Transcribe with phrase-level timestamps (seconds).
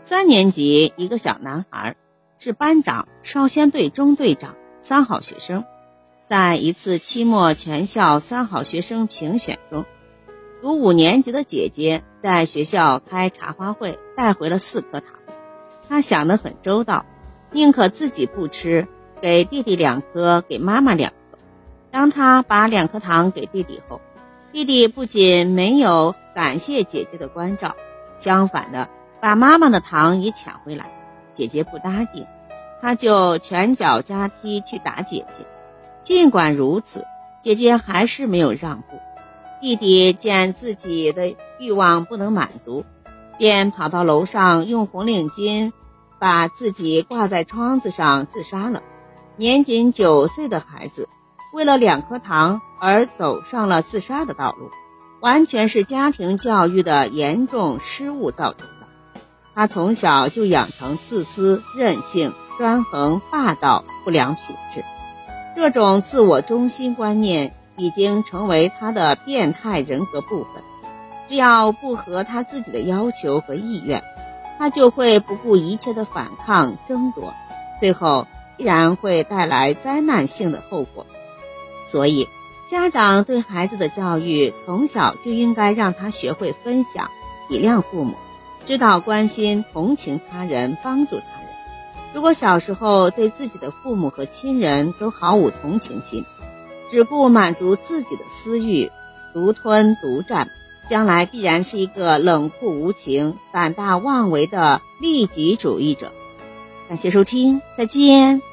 [0.00, 1.96] 三年级一个小男孩，
[2.38, 5.64] 是班长、少先队中队长，三好学生。
[6.26, 9.84] 在一次期末全校三好学生评选中，
[10.62, 15.14] 读五年级的姐姐在学校开茶话会，带回了四颗糖。
[15.88, 17.04] 她想得很周到，
[17.50, 18.86] 宁可自己不吃，
[19.20, 21.38] 给弟弟两颗，给妈妈两颗。
[21.90, 24.00] 当她把两颗糖给弟弟后，
[24.52, 27.74] 弟弟不仅没有感谢姐姐的关照，
[28.16, 28.88] 相反的
[29.20, 30.92] 把妈妈的糖也抢回来。
[31.32, 32.26] 姐姐不答应，
[32.80, 35.46] 他就拳脚加踢去打姐姐。
[36.00, 37.04] 尽管如此，
[37.40, 38.98] 姐姐还是没有让步。
[39.60, 42.84] 弟弟见自己的欲望不能满足，
[43.36, 45.72] 便跑到楼上用红领巾
[46.18, 48.82] 把自己挂在窗子上自杀了。
[49.36, 51.08] 年仅九岁的孩子，
[51.52, 54.70] 为了两颗糖而走上了自杀的道路，
[55.20, 58.68] 完全是家庭教育的严重失误造成。
[59.58, 64.84] 他从小就养成自私、任性、专横、霸道不良品质。
[65.56, 70.62] 这种自我中心观念已经成为他的变态人格部分。
[71.28, 74.00] 只要不合他自己的要求和意愿，
[74.60, 77.34] 他就会不顾一切的反抗争夺，
[77.80, 81.04] 最后必然会带来灾难性的后果。
[81.84, 82.28] 所以，
[82.70, 87.10] 家长对孩子的教育从小就应该让他学会分享、
[87.48, 88.14] 体谅父母，
[88.68, 91.48] 知道关心、同情他人，帮助他人。
[92.12, 96.22] 如果小时候对自己的父母和亲人都毫无同情心，
[96.90, 98.92] 只顾满足自己的私欲，
[99.32, 100.50] 独吞独占，
[100.86, 106.12] 将来必然是一个冷酷无情、胆大妄为的利己主义者。
[106.90, 108.47] 感谢收听，再见。